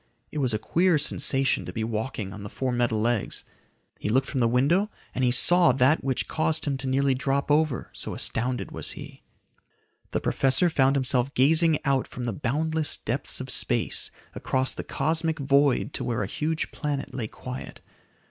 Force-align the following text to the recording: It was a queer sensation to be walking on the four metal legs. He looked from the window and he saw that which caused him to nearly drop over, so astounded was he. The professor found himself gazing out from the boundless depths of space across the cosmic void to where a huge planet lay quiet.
It 0.31 0.39
was 0.39 0.51
a 0.51 0.57
queer 0.57 0.97
sensation 0.97 1.63
to 1.63 1.71
be 1.71 1.83
walking 1.83 2.33
on 2.33 2.41
the 2.41 2.49
four 2.49 2.71
metal 2.71 2.99
legs. 2.99 3.43
He 3.99 4.09
looked 4.09 4.25
from 4.25 4.39
the 4.39 4.47
window 4.47 4.89
and 5.13 5.23
he 5.23 5.29
saw 5.29 5.71
that 5.73 6.03
which 6.03 6.27
caused 6.27 6.65
him 6.65 6.75
to 6.77 6.87
nearly 6.89 7.13
drop 7.13 7.51
over, 7.51 7.91
so 7.93 8.15
astounded 8.15 8.71
was 8.71 8.93
he. 8.93 9.21
The 10.09 10.19
professor 10.19 10.71
found 10.71 10.95
himself 10.95 11.31
gazing 11.35 11.77
out 11.85 12.07
from 12.07 12.23
the 12.23 12.33
boundless 12.33 12.97
depths 12.97 13.39
of 13.39 13.51
space 13.51 14.09
across 14.33 14.73
the 14.73 14.83
cosmic 14.83 15.37
void 15.37 15.93
to 15.93 16.03
where 16.03 16.23
a 16.23 16.25
huge 16.25 16.71
planet 16.71 17.13
lay 17.13 17.27
quiet. 17.27 17.79